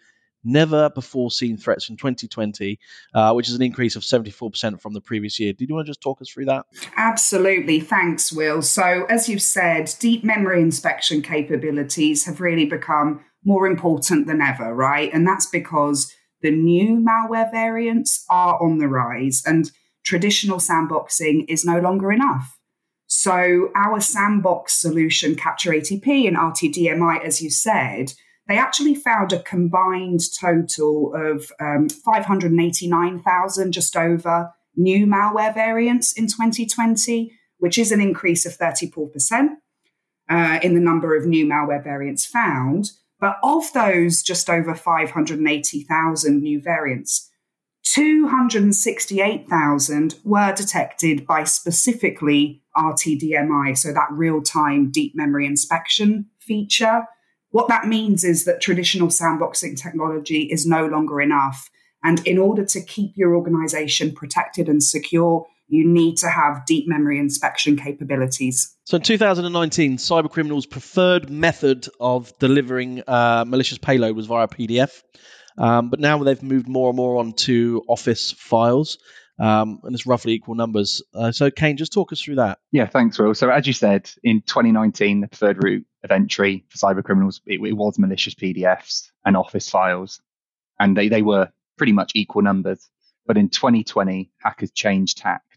never 0.44 0.90
before 0.90 1.32
seen 1.32 1.58
threats 1.58 1.90
in 1.90 1.96
2020, 1.96 2.80
uh, 3.14 3.32
which 3.34 3.48
is 3.48 3.56
an 3.56 3.62
increase 3.62 3.96
of 3.96 4.04
74% 4.04 4.82
from 4.82 4.94
the 4.94 5.00
previous 5.00 5.40
year. 5.40 5.54
Did 5.54 5.70
you 5.70 5.76
want 5.76 5.86
to 5.86 5.90
just 5.90 6.02
talk 6.02 6.22
us 6.22 6.30
through 6.30 6.46
that? 6.46 6.66
Absolutely. 6.98 7.80
Thanks, 7.80 8.32
Will. 8.32 8.62
So, 8.62 9.06
as 9.06 9.30
you've 9.30 9.42
said, 9.42 9.94
deep 10.00 10.24
memory 10.24 10.62
inspection 10.62 11.22
capabilities 11.22 12.26
have 12.26 12.42
really 12.42 12.66
become 12.66 13.24
more 13.46 13.68
important 13.68 14.28
than 14.28 14.42
ever, 14.42 14.74
right? 14.74 15.12
And 15.14 15.28
that's 15.28 15.46
because 15.46 16.14
the 16.42 16.52
new 16.52 16.98
malware 16.98 17.52
variants 17.52 18.26
are 18.30 18.62
on 18.62 18.78
the 18.78 18.88
rise 18.88 19.42
and 19.46 19.72
traditional 20.04 20.58
sandboxing 20.58 21.46
is 21.48 21.66
no 21.66 21.80
longer 21.80 22.12
enough. 22.12 22.58
So, 23.08 23.72
our 23.76 24.02
sandbox 24.02 24.74
solution, 24.74 25.36
Capture 25.36 25.72
ATP 25.72 26.28
and 26.28 26.36
RTDMI, 26.36 27.24
as 27.24 27.42
you 27.42 27.50
said, 27.50 28.14
they 28.48 28.58
actually 28.58 28.96
found 28.96 29.32
a 29.32 29.42
combined 29.44 30.22
total 30.40 31.14
of 31.16 31.52
um, 31.60 31.90
589,000, 31.90 33.72
just 33.72 33.96
over, 33.96 34.52
new 34.76 35.06
malware 35.06 35.54
variants 35.54 36.12
in 36.14 36.28
2020, 36.28 37.32
which 37.60 37.78
is 37.78 37.92
an 37.92 38.02
increase 38.02 38.46
of 38.46 38.58
34% 38.58 39.50
uh, 40.30 40.60
in 40.62 40.74
the 40.74 40.82
number 40.82 41.16
of 41.16 41.26
new 41.26 41.46
malware 41.46 41.84
variants 41.84 42.26
found. 42.26 42.92
But 43.24 43.40
of 43.42 43.72
those 43.72 44.22
just 44.22 44.50
over 44.50 44.76
580,000 44.76 46.42
new 46.42 46.60
variants, 46.60 47.32
268,000 47.86 50.16
were 50.26 50.54
detected 50.54 51.26
by 51.26 51.46
specifically 51.46 52.62
RTDMI, 52.76 53.78
so 53.78 53.94
that 53.94 54.12
real 54.12 54.42
time 54.42 54.92
deep 54.92 55.16
memory 55.16 55.46
inspection 55.46 56.26
feature 56.40 57.06
What 57.54 57.68
that 57.68 57.88
means 57.88 58.24
is 58.24 58.46
that 58.46 58.62
traditional 58.62 59.10
sandboxing 59.10 59.80
technology 59.80 60.50
is 60.52 60.66
no 60.66 60.88
longer 60.88 61.22
enough. 61.22 61.70
And 62.04 62.26
in 62.26 62.40
order 62.40 62.66
to 62.66 62.82
keep 62.82 63.16
your 63.16 63.36
organization 63.36 64.12
protected 64.12 64.68
and 64.68 64.82
secure, 64.82 65.46
you 65.74 65.88
need 65.88 66.18
to 66.18 66.30
have 66.30 66.66
deep 66.68 66.88
memory 66.88 67.18
inspection 67.18 67.76
capabilities. 67.76 68.78
So 68.84 68.98
in 68.98 69.02
2019, 69.02 69.98
cybercriminals' 69.98 70.70
preferred 70.70 71.32
method 71.32 71.88
of 72.00 72.32
delivering 72.38 73.02
uh, 73.08 73.44
malicious 73.48 73.80
payload 73.80 74.16
was 74.16 74.28
via 74.28 74.48
PDF. 74.48 75.02
Um, 75.58 75.90
but 75.90 76.00
now 76.00 76.22
they've 76.24 76.42
moved 76.44 76.68
more 76.68 76.90
and 76.90 76.96
more 76.98 77.18
onto 77.18 77.82
Office 77.88 78.32
files. 78.32 79.00
Um, 79.40 79.80
and 79.84 79.96
it's 79.96 80.06
roughly 80.06 80.34
equal 80.34 80.54
numbers. 80.54 81.02
Uh, 81.12 81.32
so, 81.32 81.50
Kane, 81.50 81.76
just 81.76 81.92
talk 81.92 82.14
us 82.14 82.22
through 82.22 82.36
that. 82.36 82.60
Yeah, 82.72 82.86
thanks, 82.86 83.18
Will. 83.18 83.34
So, 83.34 83.50
as 83.50 83.66
you 83.66 83.74
said, 83.74 84.12
in 84.24 84.42
2019, 84.42 85.22
the 85.22 85.28
preferred 85.28 85.64
route 85.64 85.88
of 86.04 86.12
entry 86.12 86.66
for 86.70 86.78
cyber 86.78 87.04
criminals 87.04 87.42
it, 87.48 87.60
it 87.60 87.74
was 87.74 87.98
malicious 87.98 88.36
PDFs 88.36 89.10
and 89.26 89.36
Office 89.36 89.70
files, 89.70 90.22
and 90.80 90.96
they, 90.96 91.10
they 91.10 91.24
were 91.24 91.52
pretty 91.80 91.94
much 91.94 92.12
equal 92.14 92.44
numbers. 92.44 92.88
But 93.26 93.38
in 93.38 93.50
2020, 93.50 94.32
hackers 94.40 94.72
changed 94.72 95.18
tact 95.18 95.53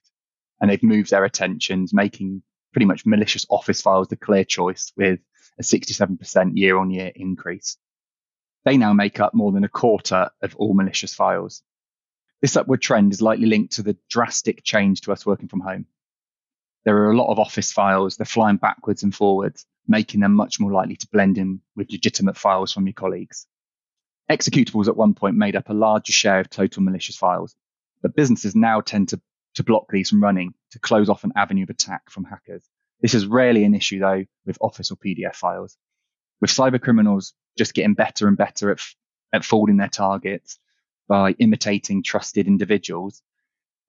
and 0.61 0.71
they've 0.71 0.83
moved 0.83 1.11
their 1.11 1.25
attentions, 1.25 1.93
making 1.93 2.43
pretty 2.73 2.87
much 2.87 3.07
malicious 3.07 3.47
Office 3.49 3.81
files 3.81 4.09
the 4.09 4.17
clear 4.17 4.45
choice 4.45 4.93
with 4.97 5.21
a 5.59 5.63
67% 5.63 6.57
year 6.57 6.77
on 6.77 6.91
year 6.91 7.13
increase. 7.15 7.77
They 8.65 8.77
now 8.77 8.93
make 8.93 9.21
up 9.21 9.33
more 9.33 9.53
than 9.53 9.65
a 9.65 9.69
quarter 9.69 10.31
of 10.43 10.57
all 10.57 10.75
malicious 10.75 11.15
files. 11.15 11.63
This 12.43 12.57
upward 12.57 12.83
trend 12.83 13.13
is 13.13 13.23
likely 13.23 13.47
linked 13.47 13.75
to 13.75 13.83
the 13.83 13.97
drastic 14.11 14.63
change 14.63 15.03
to 15.03 15.13
us 15.13 15.25
working 15.25 15.49
from 15.49 15.61
home. 15.61 15.87
There 16.85 16.97
are 16.99 17.11
a 17.11 17.17
lot 17.17 17.33
of 17.33 17.39
Office 17.39 17.73
files, 17.73 18.17
they're 18.17 18.27
flying 18.27 18.59
backwards 18.59 19.03
and 19.03 19.15
forwards, 19.15 19.67
making 19.89 20.21
them 20.21 20.35
much 20.35 20.61
more 20.61 20.73
likely 20.73 20.97
to 20.97 21.09
blend 21.09 21.39
in 21.39 21.61
with 21.75 21.91
legitimate 21.91 22.37
files 22.37 22.73
from 22.73 22.87
your 22.87 22.95
colleagues. 22.95 23.47
Executables 24.31 24.89
at 24.89 24.97
one 24.97 25.15
point 25.15 25.37
made 25.37 25.57
up 25.57 25.69
a 25.69 25.75
larger 25.75 26.13
share 26.13 26.41
of 26.41 26.51
total 26.51 26.83
malicious 26.83 27.17
files, 27.17 27.55
but 28.03 28.15
businesses 28.15 28.55
now 28.55 28.81
tend 28.81 29.09
to, 29.09 29.21
to 29.57 29.65
block 29.65 29.87
these 29.91 30.11
from 30.11 30.23
running 30.23 30.55
to 30.71 30.79
close 30.79 31.09
off 31.09 31.25
an 31.25 31.33
avenue 31.37 31.65
of 31.65 31.71
attack 31.71 32.11
from 32.11 32.25
hackers. 32.25 32.65
This 33.01 33.15
is 33.15 33.27
rarely 33.27 33.65
an 33.65 33.75
issue 33.75 33.99
though 33.99 34.25
with 34.47 34.59
Office 34.61 34.91
or 34.91 34.97
PDF 34.97 35.35
files. 35.35 35.77
With 36.41 36.51
cyber 36.51 36.81
criminals 36.81 37.35
just 37.57 37.75
getting 37.75 37.95
better 37.95 38.29
and 38.29 38.37
better 38.37 38.71
at, 38.71 38.81
at 39.33 39.45
fooling 39.45 39.79
their 39.79 39.89
targets 39.89 40.59
by 41.09 41.33
imitating 41.39 42.03
trusted 42.03 42.47
individuals. 42.47 43.23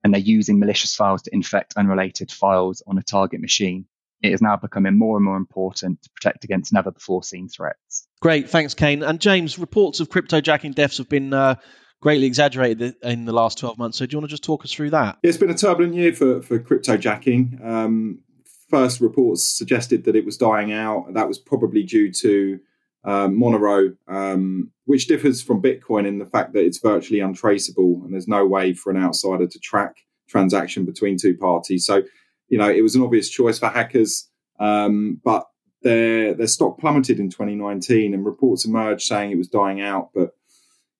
And 0.02 0.14
they're 0.14 0.20
using 0.20 0.58
malicious 0.58 0.94
files 0.94 1.22
to 1.22 1.34
infect 1.34 1.74
unrelated 1.76 2.30
files 2.30 2.82
on 2.86 2.98
a 2.98 3.02
target 3.02 3.40
machine. 3.40 3.86
It 4.22 4.32
is 4.32 4.40
now 4.40 4.56
becoming 4.56 4.96
more 4.96 5.16
and 5.16 5.24
more 5.24 5.36
important 5.36 6.02
to 6.02 6.10
protect 6.10 6.44
against 6.44 6.72
never 6.72 6.90
before 6.90 7.22
seen 7.22 7.48
threats. 7.48 8.08
Great, 8.20 8.48
thanks, 8.48 8.74
Kane. 8.74 9.02
And 9.02 9.20
James, 9.20 9.58
reports 9.58 10.00
of 10.00 10.08
cryptojacking 10.08 10.74
deaths 10.74 10.98
have 10.98 11.08
been 11.08 11.32
uh, 11.32 11.56
greatly 12.00 12.26
exaggerated 12.26 12.94
in 13.02 13.24
the 13.24 13.32
last 13.32 13.58
12 13.58 13.78
months. 13.78 13.98
So, 13.98 14.06
do 14.06 14.14
you 14.14 14.18
want 14.18 14.28
to 14.28 14.32
just 14.32 14.44
talk 14.44 14.64
us 14.64 14.72
through 14.72 14.90
that? 14.90 15.18
It's 15.22 15.36
been 15.36 15.50
a 15.50 15.54
turbulent 15.54 15.94
year 15.94 16.12
for, 16.12 16.42
for 16.42 16.58
cryptojacking. 16.58 17.64
Um, 17.64 18.20
first 18.68 19.00
reports 19.00 19.46
suggested 19.46 20.04
that 20.04 20.16
it 20.16 20.24
was 20.24 20.36
dying 20.36 20.72
out. 20.72 21.12
That 21.14 21.28
was 21.28 21.38
probably 21.38 21.82
due 21.82 22.12
to 22.12 22.60
um, 23.04 23.38
Monero, 23.38 23.96
um, 24.06 24.70
which 24.84 25.06
differs 25.06 25.42
from 25.42 25.62
Bitcoin 25.62 26.06
in 26.06 26.18
the 26.18 26.26
fact 26.26 26.52
that 26.52 26.64
it's 26.64 26.78
virtually 26.78 27.20
untraceable 27.20 28.02
and 28.04 28.12
there's 28.12 28.28
no 28.28 28.46
way 28.46 28.74
for 28.74 28.90
an 28.90 29.02
outsider 29.02 29.46
to 29.46 29.58
track 29.58 29.96
transaction 30.28 30.84
between 30.84 31.16
two 31.16 31.36
parties. 31.36 31.86
So, 31.86 32.02
you 32.48 32.58
know, 32.58 32.70
it 32.70 32.82
was 32.82 32.94
an 32.94 33.02
obvious 33.02 33.30
choice 33.30 33.58
for 33.58 33.68
hackers, 33.68 34.28
um, 34.60 35.20
but 35.24 35.46
their 35.82 36.34
their 36.34 36.48
stock 36.48 36.78
plummeted 36.78 37.20
in 37.20 37.30
2019, 37.30 38.12
and 38.12 38.26
reports 38.26 38.64
emerged 38.64 39.02
saying 39.02 39.30
it 39.30 39.38
was 39.38 39.48
dying 39.48 39.80
out. 39.80 40.10
But 40.12 40.30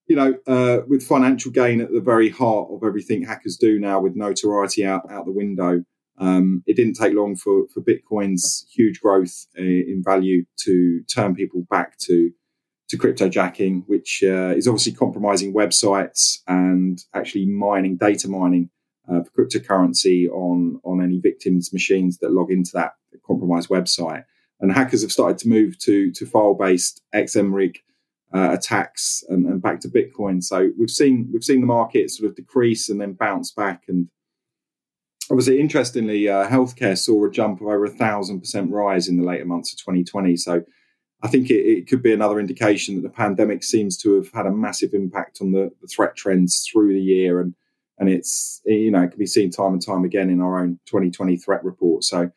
you 0.09 0.17
know, 0.17 0.35
uh, 0.47 0.81
with 0.88 1.03
financial 1.03 1.53
gain 1.53 1.81
at 1.81 1.93
the 1.93 2.00
very 2.00 2.31
heart 2.31 2.69
of 2.73 2.83
everything 2.83 3.23
hackers 3.23 3.57
do 3.57 3.79
now, 3.79 4.00
with 4.00 4.17
notoriety 4.17 4.85
out 4.85 5.11
out 5.11 5.27
the 5.27 5.33
window, 5.33 5.85
um, 6.17 6.62
it 6.67 6.77
didn't 6.77 6.95
take 6.95 7.15
long 7.15 7.37
for, 7.37 7.69
for 7.69 7.83
Bitcoin's 7.83 8.67
huge 8.75 9.00
growth 9.00 9.47
uh, 9.59 9.62
in 9.62 10.03
value 10.05 10.45
to 10.65 11.03
turn 11.05 11.35
people 11.35 11.67
back 11.71 11.99
to 11.99 12.31
to 12.88 12.97
cryptojacking, 12.97 13.83
which 13.87 14.25
uh, 14.25 14.55
is 14.57 14.67
obviously 14.67 14.93
compromising 14.93 15.53
websites 15.53 16.38
and 16.47 17.05
actually 17.12 17.45
mining, 17.45 17.99
data 17.99 18.29
mining 18.29 18.71
uh, 19.12 19.21
for 19.23 19.45
cryptocurrency 19.45 20.27
on 20.31 20.81
on 20.85 21.03
any 21.03 21.21
victims' 21.21 21.73
machines 21.73 22.17
that 22.19 22.33
log 22.33 22.50
into 22.50 22.71
that 22.73 22.93
compromised 23.27 23.69
website. 23.69 24.25
And 24.61 24.73
hackers 24.73 25.03
have 25.03 25.12
started 25.12 25.38
to 25.38 25.49
move 25.49 25.79
to 25.81 26.11
to 26.12 26.25
file 26.25 26.55
based 26.55 27.03
XMRig 27.15 27.77
uh, 28.35 28.51
attacks 28.53 29.25
and, 29.29 29.47
and, 29.47 29.63
back 29.63 29.81
to 29.81 29.89
Bitcoin. 29.89 30.43
So 30.43 30.71
we've 30.79 30.91
seen 30.91 31.31
we've 31.33 31.45
seen 31.45 31.61
the 31.61 31.67
market 31.67 32.11
sort 32.11 32.29
of 32.29 32.37
decrease 32.37 32.89
and 32.89 33.01
then 33.01 33.15
bounce 33.15 33.51
back 33.53 33.85
and 33.89 34.09
obviously, 35.31 35.61
interestingly, 35.61 36.29
uh, 36.29 36.49
healthcare 36.49 36.97
saw 36.97 37.27
a 37.27 37.31
jump 37.31 37.61
of 37.61 37.67
over 37.67 37.85
a 37.85 37.91
thousand 37.91 38.41
percent 38.41 38.71
rise 38.71 39.09
in 39.09 39.17
the 39.17 39.27
later 39.27 39.45
months 39.45 39.73
of 39.73 39.79
2020. 39.79 40.37
So, 40.37 40.63
I 41.23 41.29
think 41.29 41.51
it, 41.51 41.67
it, 41.67 41.89
could 41.89 42.03
be 42.03 42.13
another 42.13 42.39
indication 42.39 42.95
that 42.95 43.03
the 43.03 43.09
pandemic 43.09 43.65
seems 43.65 43.97
to 43.99 44.15
have 44.15 44.31
had 44.33 44.47
a 44.47 44.53
massive 44.53 44.95
impact 44.95 45.39
on 45.41 45.51
the, 45.51 45.73
the, 45.81 45.89
threat 45.89 46.15
trends 46.15 46.65
through 46.71 46.93
the 46.93 47.03
year, 47.03 47.41
and 47.41 47.55
and 47.99 48.09
it's 48.09 48.61
you 48.65 48.91
know 48.91 49.03
it 49.03 49.11
can 49.11 49.19
be 49.19 49.27
seen 49.27 49.51
time 49.51 49.73
and 49.73 49.85
time 49.85 50.05
again 50.05 50.31
in 50.31 50.41
our 50.41 50.61
own 50.61 50.79
2020 50.87 51.37
threat 51.37 51.65
report. 51.65 52.05
So, 52.05 52.31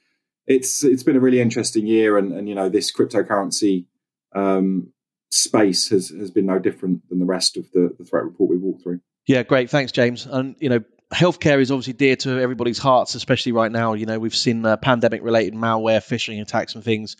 it's 0.47 0.83
it's 0.83 1.03
been 1.03 1.15
a 1.15 1.21
really 1.21 1.41
interesting 1.41 1.87
year, 1.87 2.17
and 2.17 2.33
and 2.33 2.49
you 2.49 2.55
know 2.55 2.69
this 2.69 2.91
cryptocurrency 2.91 3.85
um, 4.33 4.91
space 5.31 5.89
has 5.89 6.09
has 6.09 6.31
been 6.31 6.45
no 6.45 6.59
different 6.59 7.07
than 7.09 7.19
the 7.19 7.25
rest 7.25 7.57
of 7.57 7.71
the, 7.71 7.95
the 7.97 8.03
threat 8.03 8.23
report 8.23 8.49
we 8.49 8.57
walked 8.57 8.83
through. 8.83 8.99
Yeah, 9.27 9.43
great. 9.43 9.69
Thanks, 9.69 9.91
James. 9.91 10.25
And 10.25 10.55
you 10.59 10.69
know, 10.69 10.81
healthcare 11.13 11.59
is 11.59 11.71
obviously 11.71 11.93
dear 11.93 12.15
to 12.17 12.39
everybody's 12.39 12.79
hearts, 12.79 13.15
especially 13.15 13.51
right 13.51 13.71
now. 13.71 13.93
You 13.93 14.05
know, 14.05 14.19
we've 14.19 14.35
seen 14.35 14.65
uh, 14.65 14.77
pandemic-related 14.77 15.53
malware, 15.53 15.99
phishing 15.99 16.41
attacks, 16.41 16.75
and 16.75 16.83
things 16.83 17.15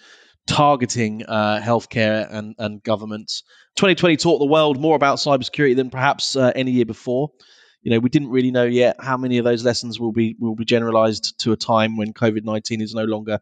targeting 0.48 1.24
uh, 1.28 1.62
healthcare 1.64 2.28
and, 2.32 2.56
and 2.58 2.84
governments. 2.84 3.44
2020 3.76 4.18
taught 4.18 4.40
the 4.40 4.46
world 4.46 4.80
more 4.80 4.96
about 4.96 5.18
cybersecurity 5.18 5.76
than 5.76 5.90
perhaps 5.90 6.36
uh, 6.36 6.52
any 6.56 6.72
year 6.72 6.86
before. 6.86 7.32
You 7.84 7.92
know, 7.92 8.00
we 8.00 8.10
didn't 8.10 8.30
really 8.30 8.52
know 8.52 8.66
yet 8.66 8.98
how 9.00 9.18
many 9.18 9.38
of 9.38 9.46
those 9.46 9.64
lessons 9.64 10.00
will 10.00 10.12
be 10.12 10.36
will 10.40 10.56
be 10.56 10.66
generalized 10.66 11.40
to 11.42 11.52
a 11.52 11.58
time 11.58 11.98
when 11.98 12.14
COVID 12.14 12.44
19 12.44 12.82
is 12.82 12.94
no 12.94 13.06
longer 13.06 13.40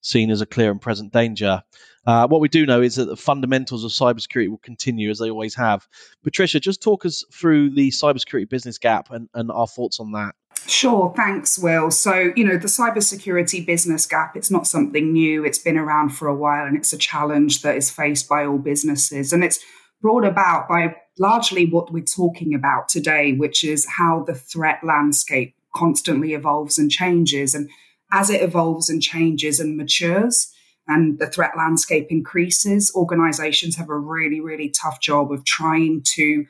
seen 0.00 0.30
as 0.30 0.40
a 0.40 0.46
clear 0.46 0.70
and 0.70 0.80
present 0.80 1.12
danger. 1.12 1.62
Uh, 2.06 2.26
what 2.26 2.40
we 2.40 2.48
do 2.48 2.66
know 2.66 2.82
is 2.82 2.96
that 2.96 3.04
the 3.04 3.16
fundamentals 3.16 3.84
of 3.84 3.90
cybersecurity 3.90 4.48
will 4.48 4.58
continue 4.58 5.10
as 5.10 5.18
they 5.18 5.30
always 5.30 5.54
have. 5.54 5.86
Patricia, 6.24 6.58
just 6.58 6.82
talk 6.82 7.04
us 7.04 7.24
through 7.32 7.70
the 7.70 7.90
cybersecurity 7.90 8.48
business 8.48 8.78
gap 8.78 9.10
and, 9.10 9.28
and 9.34 9.50
our 9.52 9.66
thoughts 9.66 10.00
on 10.00 10.12
that. 10.12 10.34
Sure, 10.66 11.12
thanks, 11.16 11.58
Will. 11.58 11.90
So, 11.90 12.32
you 12.36 12.44
know, 12.44 12.56
the 12.56 12.68
cybersecurity 12.68 13.64
business 13.64 14.06
gap, 14.06 14.36
it's 14.36 14.50
not 14.50 14.66
something 14.66 15.12
new. 15.12 15.44
It's 15.44 15.58
been 15.58 15.78
around 15.78 16.10
for 16.10 16.28
a 16.28 16.34
while 16.34 16.66
and 16.66 16.76
it's 16.76 16.92
a 16.92 16.98
challenge 16.98 17.62
that 17.62 17.76
is 17.76 17.90
faced 17.90 18.28
by 18.28 18.46
all 18.46 18.58
businesses. 18.58 19.32
And 19.32 19.42
it's 19.44 19.60
brought 20.00 20.24
about 20.24 20.68
by 20.68 20.96
largely 21.18 21.66
what 21.66 21.92
we're 21.92 22.04
talking 22.04 22.54
about 22.54 22.88
today, 22.88 23.32
which 23.32 23.64
is 23.64 23.86
how 23.86 24.24
the 24.24 24.34
threat 24.34 24.80
landscape 24.82 25.54
constantly 25.74 26.34
evolves 26.34 26.78
and 26.78 26.90
changes. 26.90 27.54
And 27.54 27.68
as 28.12 28.28
it 28.28 28.42
evolves 28.42 28.90
and 28.90 29.02
changes 29.02 29.58
and 29.58 29.76
matures 29.76 30.52
and 30.88 31.18
the 31.18 31.26
threat 31.26 31.52
landscape 31.56 32.08
increases, 32.10 32.92
organizations 32.94 33.76
have 33.76 33.88
a 33.88 33.98
really, 33.98 34.40
really 34.40 34.68
tough 34.70 35.00
job 35.00 35.32
of 35.32 35.44
trying 35.44 36.02
to 36.14 36.44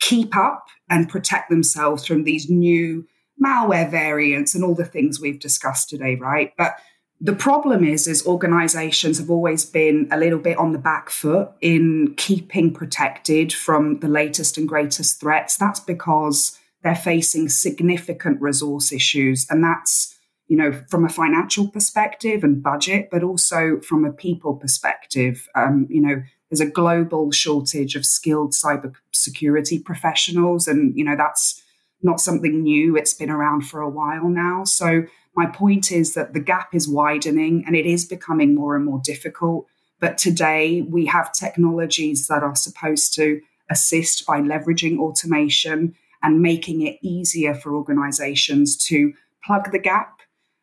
keep 0.00 0.36
up 0.36 0.66
and 0.90 1.08
protect 1.08 1.50
themselves 1.50 2.06
from 2.06 2.24
these 2.24 2.50
new 2.50 3.06
malware 3.42 3.90
variants 3.90 4.54
and 4.54 4.64
all 4.64 4.74
the 4.74 4.84
things 4.84 5.20
we've 5.20 5.40
discussed 5.40 5.88
today, 5.88 6.16
right? 6.16 6.52
But 6.56 6.76
the 7.20 7.34
problem 7.34 7.82
is, 7.82 8.06
is 8.06 8.26
organizations 8.26 9.18
have 9.18 9.30
always 9.30 9.64
been 9.64 10.08
a 10.10 10.18
little 10.18 10.38
bit 10.38 10.58
on 10.58 10.72
the 10.72 10.78
back 10.78 11.08
foot 11.08 11.50
in 11.60 12.14
keeping 12.16 12.72
protected 12.74 13.52
from 13.52 14.00
the 14.00 14.08
latest 14.08 14.58
and 14.58 14.68
greatest 14.68 15.20
threats. 15.20 15.56
That's 15.56 15.80
because 15.80 16.58
they're 16.82 16.94
facing 16.94 17.48
significant 17.48 18.40
resource 18.40 18.92
issues. 18.92 19.46
And 19.48 19.64
that's 19.64 20.15
you 20.48 20.56
know, 20.56 20.72
from 20.88 21.04
a 21.04 21.08
financial 21.08 21.68
perspective 21.68 22.44
and 22.44 22.62
budget, 22.62 23.08
but 23.10 23.22
also 23.22 23.80
from 23.80 24.04
a 24.04 24.12
people 24.12 24.54
perspective. 24.54 25.48
Um, 25.54 25.86
you 25.90 26.00
know, 26.00 26.22
there's 26.50 26.60
a 26.60 26.70
global 26.70 27.32
shortage 27.32 27.96
of 27.96 28.06
skilled 28.06 28.52
cybersecurity 28.52 29.84
professionals, 29.84 30.68
and 30.68 30.96
you 30.96 31.04
know 31.04 31.16
that's 31.16 31.62
not 32.02 32.20
something 32.20 32.62
new. 32.62 32.96
It's 32.96 33.14
been 33.14 33.30
around 33.30 33.62
for 33.62 33.80
a 33.80 33.88
while 33.88 34.28
now. 34.28 34.64
So 34.64 35.04
my 35.34 35.46
point 35.46 35.90
is 35.90 36.14
that 36.14 36.32
the 36.32 36.40
gap 36.40 36.74
is 36.74 36.88
widening, 36.88 37.64
and 37.66 37.74
it 37.74 37.86
is 37.86 38.04
becoming 38.04 38.54
more 38.54 38.76
and 38.76 38.84
more 38.84 39.00
difficult. 39.02 39.66
But 39.98 40.18
today 40.18 40.82
we 40.82 41.06
have 41.06 41.32
technologies 41.32 42.28
that 42.28 42.42
are 42.42 42.54
supposed 42.54 43.14
to 43.14 43.40
assist 43.68 44.24
by 44.26 44.40
leveraging 44.40 44.98
automation 44.98 45.96
and 46.22 46.40
making 46.40 46.82
it 46.82 46.98
easier 47.02 47.54
for 47.54 47.74
organizations 47.74 48.76
to 48.86 49.12
plug 49.44 49.72
the 49.72 49.78
gap 49.78 50.15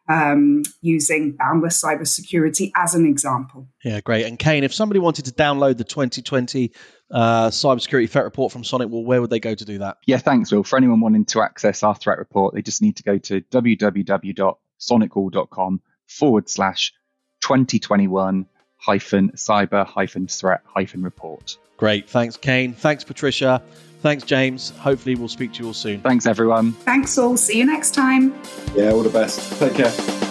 um, 0.09 0.63
using 0.81 1.37
boundless 1.37 1.81
cybersecurity 1.81 2.71
as 2.75 2.95
an 2.95 3.05
example. 3.05 3.67
Yeah, 3.83 4.01
great. 4.01 4.25
And 4.25 4.37
Kane, 4.37 4.63
if 4.63 4.73
somebody 4.73 4.99
wanted 4.99 5.25
to 5.25 5.31
download 5.31 5.77
the 5.77 5.83
2020 5.83 6.71
uh, 7.11 7.49
cybersecurity 7.49 8.09
threat 8.09 8.25
report 8.25 8.51
from 8.51 8.63
SonicWall, 8.63 9.05
where 9.05 9.21
would 9.21 9.29
they 9.29 9.39
go 9.39 9.55
to 9.55 9.65
do 9.65 9.77
that? 9.79 9.97
Yeah, 10.05 10.17
thanks, 10.17 10.51
Will. 10.51 10.63
For 10.63 10.77
anyone 10.77 10.99
wanting 10.99 11.25
to 11.25 11.41
access 11.41 11.83
our 11.83 11.95
threat 11.95 12.17
report, 12.17 12.53
they 12.53 12.61
just 12.61 12.81
need 12.81 12.97
to 12.97 13.03
go 13.03 13.17
to 13.19 13.41
www.sonicwall.com 13.41 15.81
forward 16.07 16.49
slash 16.49 16.93
2021 17.41 18.47
hyphen 18.77 19.31
cyber 19.31 19.85
hyphen 19.85 20.27
threat 20.27 20.61
hyphen 20.65 21.03
report. 21.03 21.57
Great. 21.77 22.09
Thanks, 22.09 22.37
Kane. 22.37 22.73
Thanks, 22.73 23.03
Patricia. 23.03 23.61
Thanks, 24.03 24.25
James. 24.25 24.71
Hopefully, 24.79 25.15
we'll 25.15 25.29
speak 25.29 25.53
to 25.53 25.61
you 25.61 25.67
all 25.67 25.73
soon. 25.73 26.01
Thanks, 26.01 26.25
everyone. 26.25 26.73
Thanks 26.73 27.17
all. 27.17 27.37
See 27.37 27.57
you 27.57 27.65
next 27.65 27.93
time. 27.93 28.35
Yeah, 28.75 28.91
all 28.91 29.01
the 29.01 29.09
best. 29.09 29.57
Take 29.59 29.75
care. 29.75 30.22